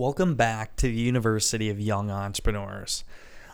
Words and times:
Welcome 0.00 0.34
back 0.34 0.76
to 0.76 0.86
the 0.86 0.94
University 0.94 1.68
of 1.68 1.78
Young 1.78 2.10
Entrepreneurs. 2.10 3.04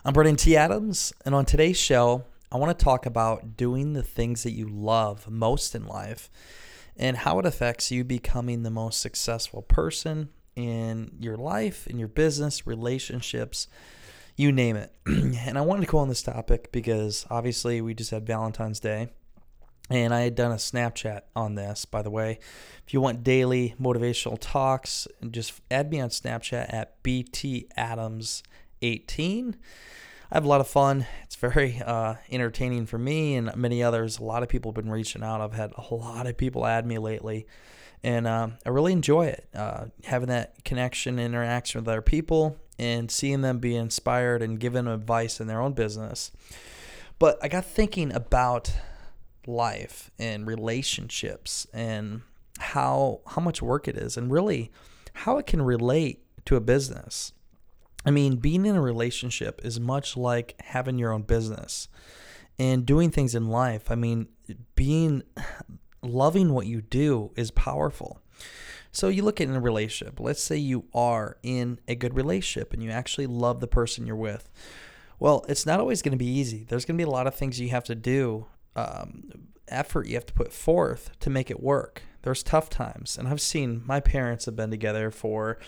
I'm 0.05 0.13
Brandon 0.13 0.37
T. 0.37 0.55
Adams, 0.55 1.11
and 1.25 1.35
on 1.35 1.43
today's 1.43 1.75
show, 1.75 2.23
I 2.49 2.55
want 2.55 2.79
to 2.79 2.85
talk 2.85 3.05
about 3.05 3.57
doing 3.57 3.91
the 3.91 4.01
things 4.01 4.43
that 4.43 4.53
you 4.53 4.69
love 4.69 5.29
most 5.29 5.75
in 5.75 5.85
life 5.85 6.29
and 6.95 7.17
how 7.17 7.37
it 7.39 7.45
affects 7.45 7.91
you 7.91 8.05
becoming 8.05 8.63
the 8.63 8.69
most 8.69 9.01
successful 9.01 9.61
person 9.61 10.29
in 10.55 11.11
your 11.19 11.35
life, 11.35 11.85
in 11.85 11.99
your 11.99 12.07
business, 12.07 12.65
relationships, 12.65 13.67
you 14.37 14.53
name 14.53 14.77
it. 14.77 14.93
and 15.05 15.57
I 15.57 15.61
wanted 15.61 15.81
to 15.81 15.91
go 15.91 15.97
on 15.97 16.07
this 16.07 16.23
topic 16.23 16.71
because 16.71 17.25
obviously 17.29 17.81
we 17.81 17.93
just 17.93 18.11
had 18.11 18.25
Valentine's 18.25 18.79
Day. 18.79 19.09
And 19.89 20.13
I 20.13 20.19
had 20.21 20.35
done 20.35 20.51
a 20.51 20.55
Snapchat 20.55 21.21
on 21.35 21.55
this, 21.55 21.85
by 21.85 22.01
the 22.01 22.09
way. 22.09 22.39
If 22.85 22.93
you 22.93 22.99
want 22.99 23.23
daily 23.23 23.73
motivational 23.81 24.37
talks, 24.39 25.07
just 25.31 25.61
add 25.71 25.89
me 25.91 26.01
on 26.01 26.09
Snapchat 26.09 26.73
at 26.73 27.01
BTAdams18. 27.03 29.53
I 30.29 30.35
have 30.35 30.43
a 30.43 30.49
lot 30.49 30.59
of 30.59 30.67
fun. 30.67 31.05
It's 31.23 31.37
very 31.37 31.81
uh, 31.85 32.15
entertaining 32.29 32.85
for 32.85 32.97
me 32.97 33.35
and 33.35 33.55
many 33.55 33.81
others. 33.81 34.19
A 34.19 34.23
lot 34.23 34.43
of 34.43 34.49
people 34.49 34.71
have 34.71 34.75
been 34.75 34.91
reaching 34.91 35.23
out. 35.23 35.39
I've 35.39 35.53
had 35.53 35.71
a 35.77 35.93
lot 35.93 36.27
of 36.27 36.35
people 36.35 36.65
add 36.65 36.85
me 36.85 36.97
lately, 36.97 37.47
and 38.03 38.27
uh, 38.27 38.49
I 38.65 38.69
really 38.69 38.91
enjoy 38.91 39.27
it. 39.27 39.47
Uh, 39.55 39.85
having 40.03 40.27
that 40.27 40.65
connection, 40.65 41.17
interaction 41.17 41.79
with 41.79 41.87
other 41.87 42.01
people, 42.01 42.57
and 42.77 43.09
seeing 43.09 43.39
them 43.39 43.59
be 43.59 43.77
inspired 43.77 44.41
and 44.41 44.59
given 44.59 44.85
advice 44.85 45.39
in 45.39 45.47
their 45.47 45.61
own 45.61 45.71
business. 45.71 46.33
But 47.19 47.39
I 47.41 47.47
got 47.47 47.63
thinking 47.63 48.13
about 48.13 48.73
life 49.47 50.11
and 50.19 50.45
relationships 50.45 51.65
and 51.73 52.21
how 52.59 53.21
how 53.27 53.41
much 53.41 53.61
work 53.61 53.87
it 53.87 53.95
is 53.95 54.17
and 54.17 54.31
really 54.31 54.71
how 55.13 55.37
it 55.37 55.45
can 55.45 55.61
relate 55.61 56.23
to 56.45 56.55
a 56.55 56.61
business. 56.61 57.33
I 58.05 58.11
mean, 58.11 58.37
being 58.37 58.65
in 58.65 58.75
a 58.75 58.81
relationship 58.81 59.59
is 59.63 59.79
much 59.79 60.15
like 60.15 60.55
having 60.61 60.97
your 60.97 61.11
own 61.11 61.23
business 61.23 61.87
and 62.59 62.85
doing 62.85 63.11
things 63.11 63.35
in 63.35 63.49
life. 63.49 63.91
I 63.91 63.95
mean, 63.95 64.27
being 64.75 65.23
loving 66.01 66.53
what 66.53 66.67
you 66.67 66.81
do 66.81 67.31
is 67.35 67.51
powerful. 67.51 68.21
So 68.91 69.09
you 69.09 69.23
look 69.23 69.41
at 69.41 69.47
in 69.47 69.55
a 69.55 69.59
relationship. 69.59 70.19
Let's 70.19 70.41
say 70.41 70.57
you 70.57 70.85
are 70.93 71.37
in 71.43 71.79
a 71.87 71.95
good 71.95 72.15
relationship 72.15 72.73
and 72.73 72.81
you 72.81 72.89
actually 72.89 73.27
love 73.27 73.59
the 73.59 73.67
person 73.67 74.07
you're 74.07 74.15
with. 74.15 74.49
Well, 75.19 75.45
it's 75.49 75.65
not 75.65 75.79
always 75.79 76.01
going 76.01 76.13
to 76.13 76.17
be 76.17 76.25
easy. 76.25 76.65
There's 76.67 76.85
going 76.85 76.97
to 76.97 77.03
be 77.03 77.07
a 77.07 77.11
lot 77.11 77.27
of 77.27 77.35
things 77.35 77.59
you 77.59 77.69
have 77.69 77.83
to 77.85 77.95
do 77.95 78.47
um, 78.77 79.49
effort 79.67 80.07
you 80.07 80.13
have 80.13 80.25
to 80.27 80.33
put 80.33 80.53
forth 80.53 81.11
to 81.19 81.29
make 81.29 81.51
it 81.51 81.61
work. 81.61 82.03
There's 82.21 82.43
tough 82.43 82.69
times, 82.69 83.17
and 83.17 83.27
I've 83.27 83.41
seen 83.41 83.81
my 83.85 83.99
parents 83.99 84.45
have 84.45 84.55
been 84.55 84.69
together 84.69 85.11
for, 85.11 85.59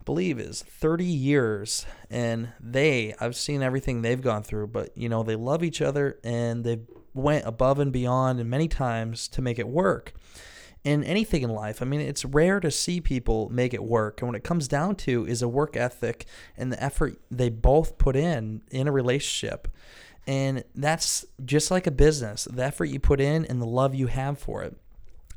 I 0.00 0.02
believe, 0.04 0.38
is 0.38 0.62
30 0.62 1.04
years, 1.04 1.86
and 2.10 2.50
they, 2.60 3.14
I've 3.20 3.36
seen 3.36 3.62
everything 3.62 4.02
they've 4.02 4.20
gone 4.20 4.42
through, 4.42 4.68
but 4.68 4.96
you 4.96 5.08
know 5.08 5.22
they 5.22 5.36
love 5.36 5.62
each 5.62 5.80
other 5.80 6.18
and 6.24 6.64
they 6.64 6.80
went 7.14 7.46
above 7.46 7.78
and 7.78 7.92
beyond, 7.92 8.40
and 8.40 8.50
many 8.50 8.68
times 8.68 9.28
to 9.28 9.42
make 9.42 9.58
it 9.58 9.68
work. 9.68 10.12
In 10.84 11.02
anything 11.04 11.42
in 11.42 11.50
life, 11.50 11.82
I 11.82 11.84
mean, 11.84 12.00
it's 12.00 12.24
rare 12.24 12.60
to 12.60 12.70
see 12.70 13.00
people 13.00 13.48
make 13.50 13.74
it 13.74 13.82
work, 13.82 14.20
and 14.20 14.28
what 14.28 14.36
it 14.36 14.44
comes 14.44 14.68
down 14.68 14.96
to 14.96 15.26
is 15.26 15.42
a 15.42 15.48
work 15.48 15.76
ethic 15.76 16.26
and 16.56 16.72
the 16.72 16.82
effort 16.82 17.20
they 17.30 17.48
both 17.48 17.98
put 17.98 18.16
in 18.16 18.62
in 18.70 18.88
a 18.88 18.92
relationship. 18.92 19.68
And 20.28 20.62
that's 20.74 21.24
just 21.42 21.70
like 21.70 21.86
a 21.86 21.90
business 21.90 22.44
the 22.44 22.62
effort 22.62 22.84
you 22.84 23.00
put 23.00 23.18
in 23.18 23.46
and 23.46 23.62
the 23.62 23.66
love 23.66 23.94
you 23.94 24.08
have 24.08 24.38
for 24.38 24.62
it. 24.62 24.76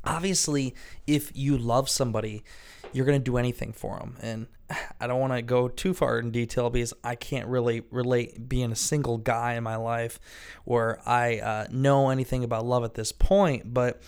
Obviously, 0.04 0.74
if 1.06 1.34
you 1.34 1.56
love 1.56 1.88
somebody, 1.88 2.44
you're 2.92 3.06
going 3.06 3.18
to 3.18 3.24
do 3.24 3.38
anything 3.38 3.72
for 3.72 3.98
them. 3.98 4.18
And 4.20 4.46
I 5.00 5.06
don't 5.06 5.18
want 5.18 5.32
to 5.32 5.40
go 5.40 5.68
too 5.68 5.94
far 5.94 6.18
in 6.18 6.30
detail 6.30 6.68
because 6.68 6.92
I 7.02 7.14
can't 7.14 7.48
really 7.48 7.84
relate 7.90 8.50
being 8.50 8.70
a 8.70 8.76
single 8.76 9.16
guy 9.16 9.54
in 9.54 9.64
my 9.64 9.76
life 9.76 10.20
where 10.64 11.00
I 11.08 11.38
uh, 11.38 11.66
know 11.70 12.10
anything 12.10 12.44
about 12.44 12.66
love 12.66 12.84
at 12.84 12.92
this 12.92 13.12
point. 13.12 13.72
But 13.72 14.02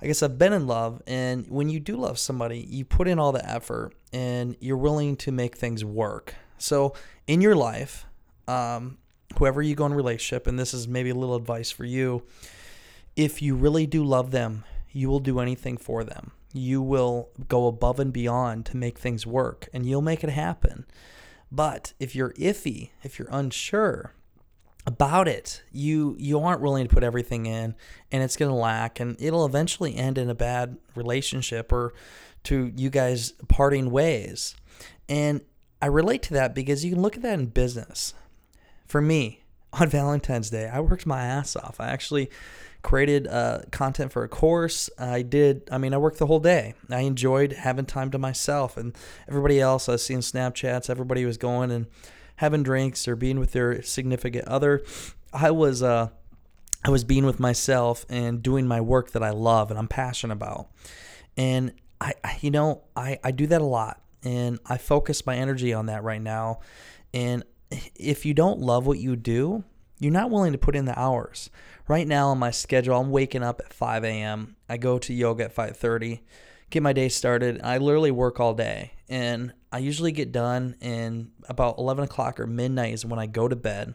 I 0.00 0.06
guess 0.06 0.22
I've 0.22 0.38
been 0.38 0.52
in 0.52 0.68
love. 0.68 1.02
And 1.08 1.48
when 1.48 1.68
you 1.68 1.80
do 1.80 1.96
love 1.96 2.16
somebody, 2.16 2.60
you 2.60 2.84
put 2.84 3.08
in 3.08 3.18
all 3.18 3.32
the 3.32 3.44
effort 3.44 3.92
and 4.12 4.56
you're 4.60 4.76
willing 4.76 5.16
to 5.16 5.32
make 5.32 5.56
things 5.56 5.84
work. 5.84 6.36
So 6.58 6.94
in 7.26 7.40
your 7.40 7.56
life, 7.56 8.06
um, 8.46 8.98
whoever 9.38 9.62
you 9.62 9.74
go 9.74 9.86
in 9.86 9.94
relationship, 9.94 10.46
and 10.46 10.58
this 10.58 10.74
is 10.74 10.88
maybe 10.88 11.10
a 11.10 11.14
little 11.14 11.36
advice 11.36 11.70
for 11.70 11.84
you, 11.84 12.22
if 13.16 13.40
you 13.40 13.54
really 13.54 13.86
do 13.86 14.04
love 14.04 14.30
them, 14.30 14.64
you 14.90 15.08
will 15.08 15.20
do 15.20 15.40
anything 15.40 15.76
for 15.76 16.04
them. 16.04 16.32
You 16.52 16.82
will 16.82 17.30
go 17.46 17.66
above 17.66 18.00
and 18.00 18.12
beyond 18.12 18.66
to 18.66 18.76
make 18.76 18.98
things 18.98 19.26
work 19.26 19.68
and 19.72 19.86
you'll 19.86 20.02
make 20.02 20.24
it 20.24 20.30
happen. 20.30 20.86
But 21.52 21.92
if 22.00 22.14
you're 22.14 22.32
iffy, 22.32 22.90
if 23.02 23.18
you're 23.18 23.28
unsure 23.30 24.12
about 24.86 25.28
it, 25.28 25.62
you 25.70 26.16
you 26.18 26.40
aren't 26.40 26.62
willing 26.62 26.86
to 26.88 26.94
put 26.94 27.04
everything 27.04 27.46
in 27.46 27.74
and 28.10 28.22
it's 28.22 28.36
going 28.36 28.50
to 28.50 28.56
lack 28.56 28.98
and 29.00 29.16
it'll 29.20 29.44
eventually 29.44 29.94
end 29.94 30.16
in 30.16 30.30
a 30.30 30.34
bad 30.34 30.78
relationship 30.94 31.72
or 31.72 31.92
to 32.44 32.72
you 32.76 32.88
guys 32.88 33.32
parting 33.48 33.90
ways. 33.90 34.54
And 35.08 35.42
I 35.80 35.86
relate 35.86 36.22
to 36.24 36.34
that 36.34 36.54
because 36.54 36.84
you 36.84 36.92
can 36.92 37.02
look 37.02 37.16
at 37.16 37.22
that 37.22 37.38
in 37.38 37.46
business 37.46 38.14
for 38.88 39.00
me 39.00 39.42
on 39.72 39.88
Valentine's 39.90 40.50
Day, 40.50 40.68
I 40.68 40.80
worked 40.80 41.06
my 41.06 41.22
ass 41.22 41.54
off. 41.54 41.76
I 41.78 41.88
actually 41.88 42.30
created 42.82 43.26
uh, 43.26 43.60
content 43.70 44.12
for 44.12 44.24
a 44.24 44.28
course. 44.28 44.88
I 44.98 45.22
did, 45.22 45.68
I 45.70 45.78
mean, 45.78 45.92
I 45.92 45.98
worked 45.98 46.18
the 46.18 46.26
whole 46.26 46.40
day. 46.40 46.74
I 46.90 47.00
enjoyed 47.00 47.52
having 47.52 47.86
time 47.86 48.10
to 48.12 48.18
myself 48.18 48.76
and 48.76 48.96
everybody 49.28 49.60
else. 49.60 49.88
I 49.88 49.92
was 49.92 50.04
seeing 50.04 50.20
Snapchats, 50.20 50.88
everybody 50.88 51.24
was 51.24 51.36
going 51.36 51.70
and 51.70 51.86
having 52.36 52.62
drinks 52.62 53.08
or 53.08 53.16
being 53.16 53.38
with 53.38 53.52
their 53.52 53.82
significant 53.82 54.46
other. 54.46 54.82
I 55.32 55.50
was, 55.50 55.82
uh, 55.82 56.08
I 56.84 56.90
was 56.90 57.02
being 57.02 57.26
with 57.26 57.40
myself 57.40 58.06
and 58.08 58.42
doing 58.42 58.66
my 58.66 58.80
work 58.80 59.10
that 59.10 59.22
I 59.22 59.30
love 59.30 59.70
and 59.70 59.78
I'm 59.78 59.88
passionate 59.88 60.34
about. 60.34 60.68
And 61.36 61.72
I, 62.00 62.14
you 62.40 62.52
know, 62.52 62.84
I, 62.94 63.18
I 63.24 63.32
do 63.32 63.48
that 63.48 63.60
a 63.60 63.66
lot 63.66 64.00
and 64.22 64.60
I 64.66 64.78
focus 64.78 65.26
my 65.26 65.36
energy 65.36 65.72
on 65.72 65.86
that 65.86 66.04
right 66.04 66.22
now. 66.22 66.60
And 67.12 67.42
if 67.70 68.24
you 68.24 68.34
don't 68.34 68.60
love 68.60 68.86
what 68.86 68.98
you 68.98 69.16
do, 69.16 69.64
you're 69.98 70.12
not 70.12 70.30
willing 70.30 70.52
to 70.52 70.58
put 70.58 70.76
in 70.76 70.84
the 70.84 70.98
hours. 70.98 71.50
Right 71.88 72.06
now 72.06 72.28
on 72.28 72.38
my 72.38 72.50
schedule, 72.50 73.00
I'm 73.00 73.10
waking 73.10 73.42
up 73.42 73.60
at 73.64 73.72
5 73.72 74.04
a.m. 74.04 74.56
I 74.68 74.76
go 74.76 74.98
to 74.98 75.12
yoga 75.12 75.44
at 75.44 75.54
5:30, 75.54 76.20
get 76.70 76.82
my 76.82 76.92
day 76.92 77.08
started. 77.08 77.60
I 77.62 77.78
literally 77.78 78.10
work 78.10 78.38
all 78.38 78.54
day, 78.54 78.92
and 79.08 79.52
I 79.72 79.78
usually 79.78 80.12
get 80.12 80.32
done 80.32 80.76
in 80.80 81.32
about 81.48 81.78
11 81.78 82.04
o'clock 82.04 82.38
or 82.38 82.46
midnight 82.46 82.94
is 82.94 83.04
when 83.04 83.18
I 83.18 83.26
go 83.26 83.48
to 83.48 83.56
bed. 83.56 83.94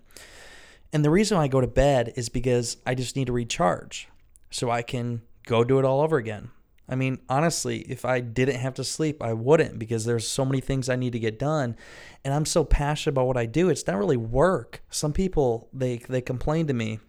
And 0.92 1.04
the 1.04 1.10
reason 1.10 1.38
I 1.38 1.48
go 1.48 1.62
to 1.62 1.68
bed 1.68 2.14
is 2.16 2.30
because 2.30 2.78
I 2.86 2.96
just 2.96 3.16
need 3.16 3.28
to 3.28 3.34
recharge, 3.34 4.08
so 4.52 4.70
I 4.70 4.82
can 4.82 5.22
go 5.46 5.64
do 5.64 5.80
it 5.80 5.86
all 5.86 6.02
over 6.02 6.18
again. 6.18 6.50
I 6.88 6.96
mean, 6.96 7.20
honestly, 7.30 7.80
if 7.82 8.04
I 8.04 8.20
didn't 8.20 8.60
have 8.60 8.74
to 8.76 8.84
sleep, 8.84 9.24
I 9.24 9.34
wouldn't 9.34 9.80
because 9.80 10.04
there's 10.04 10.28
so 10.28 10.44
many 10.44 10.60
things 10.60 10.90
I 10.90 10.98
need 10.98 11.14
to 11.14 11.20
get 11.20 11.40
done 11.40 11.78
and 12.26 12.34
I'm 12.34 12.46
so 12.46 12.64
passionate 12.64 13.14
about 13.14 13.28
what 13.28 13.38
I 13.38 13.46
do. 13.46 13.70
It's 13.70 13.88
not 13.88 13.98
really 13.98 14.18
work. 14.18 14.84
Some 14.90 15.14
people 15.14 15.70
they 15.74 15.98
they 15.98 16.22
complain 16.22 16.68
to 16.68 16.74
me 16.74 17.00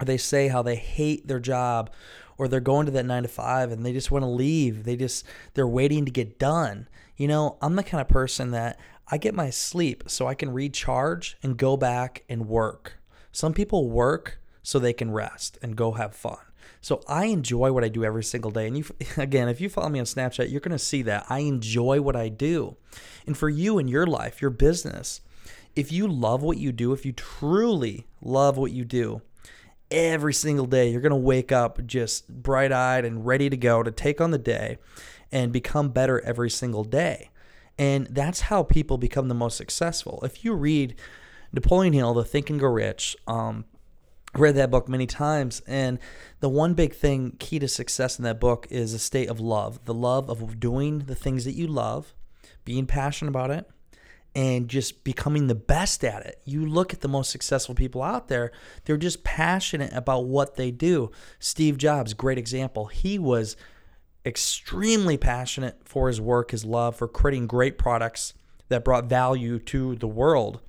or 0.00 0.04
they 0.04 0.16
say 0.16 0.48
how 0.48 0.62
they 0.62 0.76
hate 0.76 1.28
their 1.28 1.38
job 1.38 1.92
or 2.36 2.48
they're 2.48 2.60
going 2.60 2.86
to 2.86 2.92
that 2.92 3.06
9 3.06 3.22
to 3.22 3.28
5 3.28 3.70
and 3.70 3.86
they 3.86 3.92
just 3.92 4.10
want 4.10 4.24
to 4.24 4.28
leave. 4.28 4.82
They 4.82 4.96
just 4.96 5.24
they're 5.54 5.68
waiting 5.68 6.04
to 6.06 6.10
get 6.10 6.38
done. 6.38 6.88
You 7.16 7.28
know, 7.28 7.58
I'm 7.62 7.76
the 7.76 7.84
kind 7.84 8.00
of 8.00 8.08
person 8.08 8.50
that 8.50 8.80
I 9.08 9.18
get 9.18 9.34
my 9.34 9.50
sleep 9.50 10.04
so 10.08 10.26
I 10.26 10.34
can 10.34 10.50
recharge 10.50 11.36
and 11.42 11.56
go 11.56 11.76
back 11.76 12.24
and 12.28 12.48
work. 12.48 12.94
Some 13.30 13.52
people 13.52 13.88
work 13.90 14.40
so 14.62 14.78
they 14.78 14.92
can 14.92 15.12
rest 15.12 15.58
and 15.62 15.76
go 15.76 15.92
have 15.92 16.16
fun. 16.16 16.38
So 16.80 17.02
I 17.08 17.26
enjoy 17.26 17.72
what 17.72 17.84
I 17.84 17.88
do 17.88 18.04
every 18.04 18.24
single 18.24 18.50
day. 18.50 18.66
And 18.66 18.76
you, 18.76 18.84
again, 19.16 19.48
if 19.48 19.60
you 19.60 19.68
follow 19.68 19.88
me 19.88 19.98
on 19.98 20.04
Snapchat, 20.04 20.50
you're 20.50 20.60
going 20.60 20.72
to 20.72 20.78
see 20.78 21.02
that 21.02 21.26
I 21.28 21.40
enjoy 21.40 22.00
what 22.00 22.16
I 22.16 22.28
do. 22.28 22.76
And 23.26 23.36
for 23.36 23.48
you 23.48 23.78
in 23.78 23.88
your 23.88 24.06
life, 24.06 24.40
your 24.42 24.50
business, 24.50 25.20
if 25.74 25.90
you 25.90 26.06
love 26.06 26.42
what 26.42 26.58
you 26.58 26.72
do, 26.72 26.92
if 26.92 27.04
you 27.04 27.12
truly 27.12 28.06
love 28.20 28.56
what 28.56 28.72
you 28.72 28.84
do, 28.84 29.22
every 29.90 30.34
single 30.34 30.66
day 30.66 30.90
you're 30.90 31.00
going 31.00 31.10
to 31.10 31.16
wake 31.16 31.52
up 31.52 31.84
just 31.86 32.28
bright 32.28 32.72
eyed 32.72 33.04
and 33.04 33.26
ready 33.26 33.48
to 33.50 33.56
go 33.56 33.82
to 33.82 33.90
take 33.90 34.20
on 34.20 34.30
the 34.30 34.38
day 34.38 34.78
and 35.30 35.52
become 35.52 35.88
better 35.90 36.20
every 36.24 36.50
single 36.50 36.84
day. 36.84 37.30
And 37.78 38.06
that's 38.06 38.42
how 38.42 38.62
people 38.62 38.98
become 38.98 39.28
the 39.28 39.34
most 39.34 39.56
successful. 39.56 40.20
If 40.22 40.44
you 40.44 40.54
read 40.54 40.94
Napoleon 41.52 41.92
Hill, 41.92 42.14
The 42.14 42.24
Think 42.24 42.50
and 42.50 42.58
Grow 42.58 42.70
Rich, 42.70 43.16
um, 43.26 43.64
read 44.36 44.54
that 44.56 44.70
book 44.70 44.88
many 44.88 45.06
times 45.06 45.62
and 45.66 45.98
the 46.40 46.48
one 46.48 46.74
big 46.74 46.94
thing 46.94 47.36
key 47.38 47.58
to 47.58 47.68
success 47.68 48.18
in 48.18 48.24
that 48.24 48.40
book 48.40 48.66
is 48.70 48.92
a 48.92 48.98
state 48.98 49.28
of 49.28 49.38
love 49.40 49.84
the 49.84 49.94
love 49.94 50.28
of 50.28 50.58
doing 50.58 51.00
the 51.00 51.14
things 51.14 51.44
that 51.44 51.52
you 51.52 51.66
love 51.66 52.14
being 52.64 52.86
passionate 52.86 53.30
about 53.30 53.50
it 53.50 53.68
and 54.34 54.68
just 54.68 55.04
becoming 55.04 55.46
the 55.46 55.54
best 55.54 56.04
at 56.04 56.26
it. 56.26 56.40
You 56.44 56.66
look 56.66 56.92
at 56.92 57.00
the 57.00 57.08
most 57.08 57.30
successful 57.30 57.74
people 57.74 58.02
out 58.02 58.28
there 58.28 58.52
they're 58.84 58.96
just 58.96 59.24
passionate 59.24 59.92
about 59.92 60.26
what 60.26 60.56
they 60.56 60.70
do. 60.70 61.10
Steve 61.38 61.78
jobs 61.78 62.14
great 62.14 62.38
example. 62.38 62.86
He 62.86 63.18
was 63.18 63.56
extremely 64.26 65.16
passionate 65.16 65.78
for 65.84 66.08
his 66.08 66.20
work 66.20 66.50
his 66.50 66.64
love 66.64 66.96
for 66.96 67.06
creating 67.06 67.46
great 67.46 67.78
products 67.78 68.34
that 68.68 68.84
brought 68.84 69.04
value 69.04 69.58
to 69.58 69.94
the 69.96 70.08
world 70.08 70.60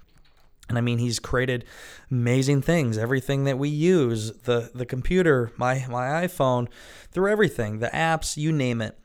and 0.68 0.78
I 0.78 0.82
mean, 0.82 0.98
he's 0.98 1.20
created 1.20 1.66
amazing 2.10 2.62
things. 2.62 2.98
Everything 2.98 3.44
that 3.44 3.58
we 3.58 3.70
use, 3.70 4.32
the 4.32 4.72
the 4.74 4.86
computer, 4.86 5.52
my 5.58 5.86
my 5.90 6.26
iPhone, 6.26 6.68
through 7.12 7.32
everything, 7.32 7.80
the 7.80 7.90
apps, 7.90 8.38
you 8.38 8.52
name 8.52 8.82
it. 8.82 9.00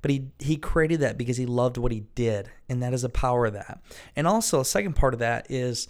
But 0.00 0.10
he 0.10 0.30
he 0.38 0.56
created 0.56 1.00
that 1.00 1.18
because 1.18 1.36
he 1.36 1.46
loved 1.46 1.76
what 1.76 1.92
he 1.92 2.04
did, 2.14 2.50
and 2.68 2.82
that 2.82 2.94
is 2.94 3.02
the 3.02 3.08
power 3.08 3.46
of 3.46 3.52
that. 3.52 3.80
And 4.16 4.26
also, 4.26 4.60
a 4.60 4.64
second 4.64 4.94
part 4.94 5.14
of 5.14 5.20
that 5.20 5.50
is 5.50 5.86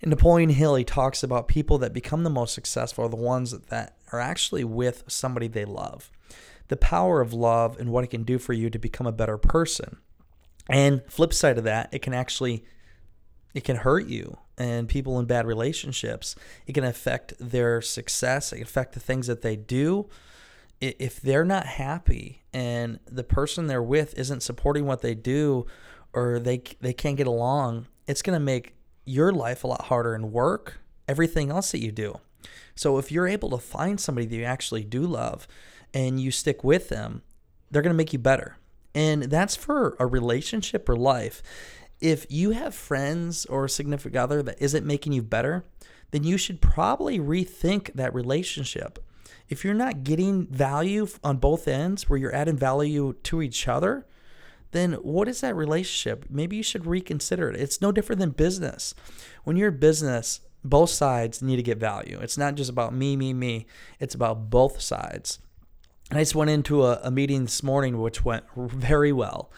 in 0.00 0.10
Napoleon 0.10 0.50
Hill. 0.50 0.74
He 0.74 0.84
talks 0.84 1.22
about 1.22 1.48
people 1.48 1.78
that 1.78 1.92
become 1.92 2.24
the 2.24 2.30
most 2.30 2.54
successful 2.54 3.04
are 3.04 3.08
the 3.08 3.16
ones 3.16 3.52
that 3.52 3.96
are 4.12 4.20
actually 4.20 4.64
with 4.64 5.04
somebody 5.06 5.46
they 5.46 5.64
love. 5.64 6.10
The 6.68 6.76
power 6.76 7.20
of 7.20 7.32
love 7.32 7.78
and 7.78 7.90
what 7.90 8.04
it 8.04 8.10
can 8.10 8.24
do 8.24 8.38
for 8.38 8.52
you 8.52 8.70
to 8.70 8.78
become 8.78 9.06
a 9.06 9.12
better 9.12 9.38
person. 9.38 9.98
And 10.68 11.02
flip 11.08 11.32
side 11.32 11.58
of 11.58 11.64
that, 11.64 11.88
it 11.92 12.02
can 12.02 12.14
actually 12.14 12.64
it 13.54 13.64
can 13.64 13.76
hurt 13.76 14.06
you 14.06 14.38
and 14.58 14.88
people 14.88 15.18
in 15.18 15.26
bad 15.26 15.46
relationships. 15.46 16.36
It 16.66 16.74
can 16.74 16.84
affect 16.84 17.34
their 17.40 17.80
success. 17.80 18.52
It 18.52 18.56
can 18.56 18.64
affect 18.64 18.92
the 18.92 19.00
things 19.00 19.26
that 19.26 19.42
they 19.42 19.56
do. 19.56 20.08
If 20.80 21.20
they're 21.20 21.44
not 21.44 21.66
happy 21.66 22.42
and 22.52 23.00
the 23.06 23.24
person 23.24 23.66
they're 23.66 23.82
with 23.82 24.18
isn't 24.18 24.42
supporting 24.42 24.86
what 24.86 25.02
they 25.02 25.14
do 25.14 25.66
or 26.12 26.38
they 26.38 26.62
they 26.80 26.92
can't 26.92 27.16
get 27.16 27.26
along, 27.26 27.86
it's 28.06 28.22
going 28.22 28.38
to 28.38 28.44
make 28.44 28.74
your 29.04 29.32
life 29.32 29.64
a 29.64 29.66
lot 29.66 29.86
harder 29.86 30.14
in 30.14 30.32
work, 30.32 30.78
everything 31.06 31.50
else 31.50 31.72
that 31.72 31.82
you 31.82 31.92
do. 31.92 32.18
So 32.74 32.96
if 32.98 33.12
you're 33.12 33.28
able 33.28 33.50
to 33.50 33.58
find 33.58 34.00
somebody 34.00 34.26
that 34.26 34.36
you 34.36 34.44
actually 34.44 34.84
do 34.84 35.02
love 35.02 35.46
and 35.92 36.18
you 36.18 36.30
stick 36.30 36.64
with 36.64 36.88
them, 36.88 37.22
they're 37.70 37.82
going 37.82 37.94
to 37.94 37.96
make 37.96 38.12
you 38.12 38.18
better. 38.18 38.56
And 38.94 39.24
that's 39.24 39.56
for 39.56 39.96
a 39.98 40.06
relationship 40.06 40.88
or 40.88 40.96
life 40.96 41.42
if 42.00 42.26
you 42.30 42.50
have 42.50 42.74
friends 42.74 43.46
or 43.46 43.64
a 43.64 43.68
significant 43.68 44.16
other 44.16 44.42
that 44.42 44.60
isn't 44.60 44.86
making 44.86 45.12
you 45.12 45.22
better, 45.22 45.64
then 46.10 46.24
you 46.24 46.36
should 46.38 46.60
probably 46.60 47.18
rethink 47.18 47.92
that 47.94 48.14
relationship. 48.14 48.98
If 49.48 49.64
you're 49.64 49.74
not 49.74 50.04
getting 50.04 50.46
value 50.46 51.08
on 51.22 51.38
both 51.38 51.68
ends 51.68 52.08
where 52.08 52.18
you're 52.18 52.34
adding 52.34 52.56
value 52.56 53.14
to 53.24 53.42
each 53.42 53.68
other, 53.68 54.06
then 54.72 54.92
what 54.94 55.28
is 55.28 55.40
that 55.40 55.56
relationship? 55.56 56.26
Maybe 56.30 56.56
you 56.56 56.62
should 56.62 56.86
reconsider 56.86 57.50
it. 57.50 57.60
It's 57.60 57.80
no 57.80 57.90
different 57.90 58.20
than 58.20 58.30
business. 58.30 58.94
When 59.42 59.56
you're 59.56 59.68
in 59.68 59.78
business, 59.78 60.40
both 60.62 60.90
sides 60.90 61.42
need 61.42 61.56
to 61.56 61.62
get 61.62 61.78
value. 61.78 62.18
It's 62.22 62.38
not 62.38 62.54
just 62.54 62.70
about 62.70 62.94
me, 62.94 63.16
me, 63.16 63.32
me. 63.32 63.66
It's 63.98 64.14
about 64.14 64.50
both 64.50 64.80
sides. 64.80 65.40
And 66.10 66.18
I 66.18 66.22
just 66.22 66.34
went 66.34 66.50
into 66.50 66.84
a, 66.84 67.00
a 67.02 67.10
meeting 67.10 67.44
this 67.44 67.62
morning, 67.62 68.00
which 68.00 68.24
went 68.24 68.44
very 68.56 69.12
well. 69.12 69.50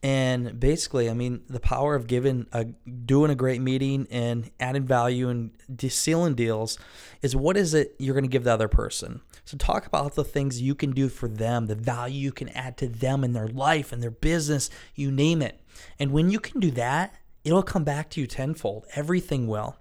And 0.00 0.60
basically, 0.60 1.10
I 1.10 1.14
mean, 1.14 1.42
the 1.48 1.58
power 1.58 1.96
of 1.96 2.06
giving 2.06 2.46
a 2.52 2.64
doing 2.64 3.32
a 3.32 3.34
great 3.34 3.60
meeting 3.60 4.06
and 4.10 4.48
adding 4.60 4.84
value 4.84 5.28
and 5.28 5.50
sealing 5.88 6.34
deals 6.34 6.78
is 7.20 7.34
what 7.34 7.56
is 7.56 7.74
it 7.74 7.96
you're 7.98 8.14
going 8.14 8.24
to 8.24 8.30
give 8.30 8.44
the 8.44 8.52
other 8.52 8.68
person. 8.68 9.20
So 9.44 9.56
talk 9.56 9.86
about 9.86 10.14
the 10.14 10.24
things 10.24 10.62
you 10.62 10.76
can 10.76 10.92
do 10.92 11.08
for 11.08 11.28
them, 11.28 11.66
the 11.66 11.74
value 11.74 12.20
you 12.20 12.32
can 12.32 12.48
add 12.50 12.76
to 12.78 12.86
them 12.86 13.24
in 13.24 13.32
their 13.32 13.48
life 13.48 13.92
and 13.92 14.00
their 14.00 14.12
business, 14.12 14.70
you 14.94 15.10
name 15.10 15.42
it. 15.42 15.60
And 15.98 16.12
when 16.12 16.30
you 16.30 16.38
can 16.38 16.60
do 16.60 16.70
that, 16.72 17.14
it'll 17.42 17.62
come 17.64 17.84
back 17.84 18.10
to 18.10 18.20
you 18.20 18.26
tenfold. 18.28 18.86
Everything 18.94 19.48
will. 19.48 19.76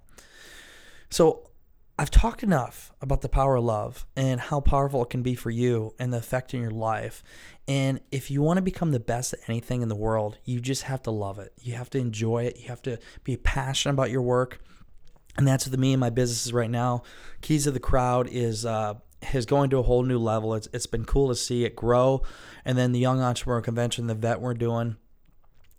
So 1.09 1.49
I've 1.99 2.11
talked 2.11 2.43
enough 2.43 2.91
about 3.01 3.21
the 3.21 3.29
power 3.29 3.55
of 3.55 3.63
love 3.63 4.05
and 4.15 4.39
how 4.39 4.59
powerful 4.59 5.01
it 5.01 5.09
can 5.09 5.23
be 5.23 5.33
for 5.33 5.49
you 5.49 5.95
and 5.97 6.13
the 6.13 6.17
effect 6.17 6.53
in 6.53 6.61
your 6.61 6.71
life. 6.71 7.23
And 7.67 8.01
if 8.11 8.29
you 8.29 8.43
want 8.43 8.57
to 8.57 8.61
become 8.61 8.91
the 8.91 8.99
best 8.99 9.33
at 9.33 9.39
anything 9.49 9.81
in 9.81 9.89
the 9.89 9.95
world, 9.95 10.37
you 10.45 10.59
just 10.59 10.83
have 10.83 11.01
to 11.03 11.11
love 11.11 11.39
it. 11.39 11.53
You 11.59 11.73
have 11.73 11.89
to 11.91 11.97
enjoy 11.97 12.45
it. 12.45 12.59
You 12.59 12.67
have 12.67 12.83
to 12.83 12.99
be 13.23 13.35
passionate 13.35 13.93
about 13.93 14.11
your 14.11 14.21
work. 14.21 14.59
And 15.37 15.47
that's 15.47 15.67
with 15.67 15.79
me 15.79 15.93
and 15.93 15.99
my 15.99 16.11
businesses 16.11 16.53
right 16.53 16.69
now. 16.69 17.01
Keys 17.41 17.65
of 17.65 17.73
the 17.73 17.79
Crowd 17.79 18.27
is 18.31 18.65
uh, 18.65 18.95
is 19.33 19.45
going 19.45 19.71
to 19.71 19.77
a 19.77 19.83
whole 19.83 20.03
new 20.03 20.19
level. 20.19 20.53
It's 20.53 20.67
it's 20.73 20.87
been 20.87 21.05
cool 21.05 21.29
to 21.29 21.35
see 21.35 21.63
it 21.63 21.75
grow. 21.75 22.21
And 22.63 22.77
then 22.77 22.91
the 22.91 22.99
Young 22.99 23.21
Entrepreneur 23.21 23.61
Convention, 23.61 24.07
the 24.07 24.15
vet 24.15 24.41
we're 24.41 24.55
doing, 24.55 24.97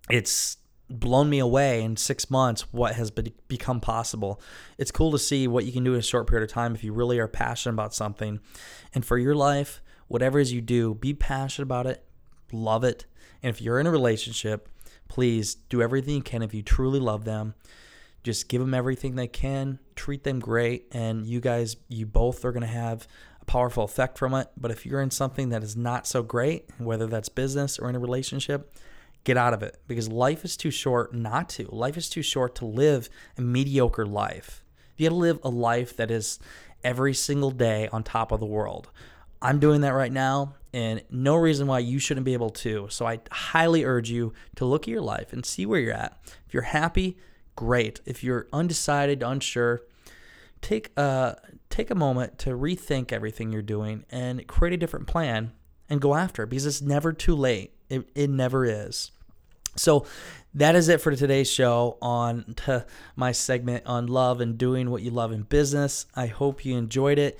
it's 0.09 0.57
blown 0.89 1.29
me 1.29 1.39
away 1.39 1.83
in 1.83 1.95
six 1.95 2.29
months 2.29 2.61
what 2.71 2.95
has 2.95 3.11
be- 3.11 3.33
become 3.47 3.79
possible. 3.79 4.41
It's 4.77 4.91
cool 4.91 5.11
to 5.11 5.19
see 5.19 5.47
what 5.47 5.65
you 5.65 5.71
can 5.71 5.83
do 5.83 5.93
in 5.93 5.99
a 5.99 6.03
short 6.03 6.27
period 6.27 6.49
of 6.49 6.53
time 6.53 6.73
if 6.73 6.83
you 6.83 6.93
really 6.93 7.19
are 7.19 7.27
passionate 7.27 7.73
about 7.73 7.93
something. 7.93 8.39
And 8.93 9.05
for 9.05 9.17
your 9.17 9.35
life, 9.35 9.81
whatever 10.07 10.39
it 10.39 10.43
is 10.43 10.53
you 10.53 10.61
do, 10.61 10.95
be 10.95 11.13
passionate 11.13 11.63
about 11.65 11.85
it, 11.85 12.03
love 12.51 12.83
it. 12.83 13.05
And 13.43 13.49
if 13.49 13.61
you're 13.61 13.79
in 13.79 13.87
a 13.87 13.91
relationship, 13.91 14.67
please 15.07 15.55
do 15.55 15.81
everything 15.81 16.15
you 16.15 16.21
can 16.21 16.41
if 16.41 16.53
you 16.53 16.61
truly 16.61 16.99
love 16.99 17.25
them. 17.25 17.53
Just 18.23 18.49
give 18.49 18.59
them 18.59 18.73
everything 18.73 19.15
they 19.15 19.27
can, 19.27 19.79
treat 19.95 20.23
them 20.23 20.39
great, 20.39 20.87
and 20.91 21.25
you 21.25 21.39
guys, 21.39 21.77
you 21.87 22.05
both 22.05 22.43
are 22.43 22.51
going 22.51 22.61
to 22.61 22.67
have 22.67 23.07
a 23.41 23.45
powerful 23.45 23.85
effect 23.85 24.17
from 24.17 24.33
it. 24.33 24.49
But 24.57 24.71
if 24.71 24.85
you're 24.85 25.01
in 25.01 25.11
something 25.11 25.49
that 25.49 25.63
is 25.63 25.77
not 25.77 26.05
so 26.05 26.21
great, 26.21 26.69
whether 26.77 27.07
that's 27.07 27.29
business 27.29 27.79
or 27.79 27.87
in 27.89 27.95
a 27.95 27.99
relationship, 27.99 28.75
get 29.23 29.37
out 29.37 29.53
of 29.53 29.63
it 29.63 29.79
because 29.87 30.07
life 30.09 30.45
is 30.45 30.57
too 30.57 30.71
short 30.71 31.13
not 31.13 31.49
to. 31.49 31.67
Life 31.71 31.97
is 31.97 32.09
too 32.09 32.21
short 32.21 32.55
to 32.55 32.65
live 32.65 33.09
a 33.37 33.41
mediocre 33.41 34.05
life. 34.05 34.63
You 34.97 35.07
got 35.07 35.13
to 35.13 35.19
live 35.19 35.39
a 35.43 35.49
life 35.49 35.95
that 35.97 36.11
is 36.11 36.39
every 36.83 37.13
single 37.13 37.51
day 37.51 37.87
on 37.91 38.03
top 38.03 38.31
of 38.31 38.39
the 38.39 38.45
world. 38.45 38.89
I'm 39.41 39.59
doing 39.59 39.81
that 39.81 39.93
right 39.93 40.11
now, 40.11 40.55
and 40.73 41.01
no 41.09 41.35
reason 41.35 41.67
why 41.67 41.79
you 41.79 41.99
shouldn't 41.99 42.25
be 42.25 42.33
able 42.33 42.49
to. 42.49 42.87
So 42.89 43.05
I 43.05 43.19
highly 43.31 43.85
urge 43.85 44.09
you 44.09 44.33
to 44.55 44.65
look 44.65 44.83
at 44.83 44.89
your 44.89 45.01
life 45.01 45.31
and 45.31 45.45
see 45.45 45.65
where 45.65 45.79
you're 45.79 45.93
at. 45.93 46.17
If 46.45 46.53
you're 46.53 46.63
happy, 46.63 47.17
great. 47.55 48.01
If 48.05 48.23
you're 48.23 48.47
undecided, 48.51 49.23
unsure, 49.23 49.81
take 50.61 50.91
a 50.97 51.37
take 51.69 51.89
a 51.89 51.95
moment 51.95 52.37
to 52.39 52.49
rethink 52.49 53.13
everything 53.13 53.51
you're 53.51 53.61
doing 53.61 54.03
and 54.09 54.45
create 54.47 54.73
a 54.73 54.77
different 54.77 55.07
plan 55.07 55.51
and 55.89 56.01
go 56.01 56.15
after 56.15 56.43
it 56.43 56.49
because 56.49 56.65
it's 56.65 56.81
never 56.81 57.13
too 57.13 57.35
late. 57.35 57.73
It, 57.89 58.09
it 58.15 58.29
never 58.29 58.65
is. 58.65 59.11
So 59.75 60.05
that 60.53 60.75
is 60.75 60.89
it 60.89 61.01
for 61.01 61.15
today's 61.15 61.49
show 61.49 61.97
on 62.01 62.53
to 62.65 62.85
my 63.15 63.31
segment 63.31 63.85
on 63.85 64.07
love 64.07 64.41
and 64.41 64.57
doing 64.57 64.89
what 64.89 65.01
you 65.01 65.11
love 65.11 65.31
in 65.31 65.43
business. 65.43 66.05
I 66.15 66.27
hope 66.27 66.65
you 66.65 66.77
enjoyed 66.77 67.19
it. 67.19 67.39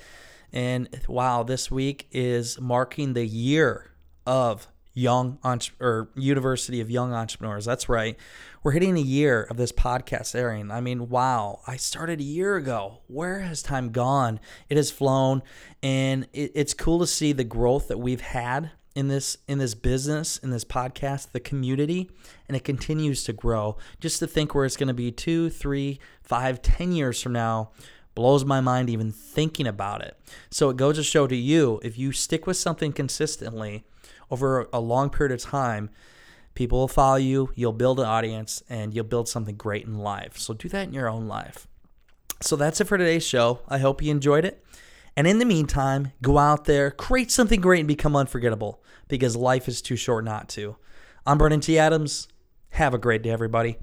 And 0.52 0.88
wow, 1.06 1.42
this 1.42 1.70
week 1.70 2.08
is 2.10 2.60
marking 2.60 3.12
the 3.12 3.26
year 3.26 3.92
of 4.26 4.66
Young 4.92 5.38
or 5.78 6.10
University 6.16 6.80
of 6.80 6.90
Young 6.90 7.12
Entrepreneurs. 7.12 7.64
That's 7.64 7.88
right. 7.88 8.16
We're 8.62 8.72
hitting 8.72 8.96
a 8.96 9.02
year 9.02 9.44
of 9.44 9.56
this 9.56 9.72
podcast 9.72 10.34
airing. 10.34 10.70
I 10.70 10.80
mean, 10.80 11.08
wow, 11.08 11.60
I 11.66 11.76
started 11.76 12.20
a 12.20 12.24
year 12.24 12.56
ago. 12.56 12.98
Where 13.06 13.40
has 13.40 13.62
time 13.62 13.90
gone? 13.92 14.40
It 14.68 14.76
has 14.76 14.90
flown, 14.90 15.42
and 15.82 16.26
it, 16.32 16.52
it's 16.54 16.74
cool 16.74 16.98
to 16.98 17.06
see 17.06 17.32
the 17.32 17.44
growth 17.44 17.88
that 17.88 17.98
we've 17.98 18.20
had 18.20 18.72
in 19.00 19.08
this 19.08 19.38
in 19.48 19.58
this 19.58 19.74
business 19.74 20.36
in 20.38 20.50
this 20.50 20.64
podcast 20.64 21.32
the 21.32 21.40
community 21.40 22.08
and 22.46 22.56
it 22.56 22.62
continues 22.62 23.24
to 23.24 23.32
grow. 23.32 23.76
Just 23.98 24.18
to 24.20 24.26
think 24.26 24.54
where 24.54 24.64
it's 24.64 24.76
going 24.76 24.88
to 24.88 24.94
be 24.94 25.10
two 25.10 25.50
three 25.50 25.98
five 26.22 26.62
ten 26.62 26.92
years 26.92 27.20
from 27.20 27.32
now 27.32 27.70
blows 28.14 28.44
my 28.44 28.60
mind 28.60 28.90
even 28.90 29.10
thinking 29.10 29.66
about 29.66 30.02
it. 30.02 30.16
So 30.50 30.68
it 30.68 30.76
goes 30.76 30.96
to 30.96 31.02
show 31.02 31.26
to 31.26 31.34
you 31.34 31.80
if 31.82 31.98
you 31.98 32.12
stick 32.12 32.46
with 32.46 32.58
something 32.58 32.92
consistently 32.92 33.84
over 34.30 34.68
a 34.72 34.80
long 34.80 35.10
period 35.10 35.32
of 35.32 35.40
time 35.40 35.90
people 36.54 36.78
will 36.78 36.88
follow 36.88 37.16
you 37.16 37.50
you'll 37.54 37.72
build 37.72 37.98
an 37.98 38.06
audience 38.06 38.62
and 38.68 38.94
you'll 38.94 39.04
build 39.04 39.28
something 39.28 39.56
great 39.56 39.86
in 39.86 39.98
life. 39.98 40.38
So 40.38 40.52
do 40.54 40.68
that 40.68 40.88
in 40.88 40.92
your 40.94 41.08
own 41.08 41.26
life. 41.26 41.66
So 42.42 42.54
that's 42.56 42.80
it 42.80 42.86
for 42.86 42.98
today's 42.98 43.26
show. 43.26 43.60
I 43.68 43.78
hope 43.78 44.02
you 44.02 44.10
enjoyed 44.10 44.44
it 44.44 44.64
and 45.20 45.28
in 45.28 45.38
the 45.38 45.44
meantime, 45.44 46.12
go 46.22 46.38
out 46.38 46.64
there, 46.64 46.90
create 46.90 47.30
something 47.30 47.60
great, 47.60 47.80
and 47.80 47.86
become 47.86 48.16
unforgettable 48.16 48.82
because 49.06 49.36
life 49.36 49.68
is 49.68 49.82
too 49.82 49.94
short 49.94 50.24
not 50.24 50.48
to. 50.48 50.76
I'm 51.26 51.36
Brandon 51.36 51.60
T. 51.60 51.78
Adams. 51.78 52.26
Have 52.70 52.94
a 52.94 52.98
great 52.98 53.20
day, 53.22 53.28
everybody. 53.28 53.76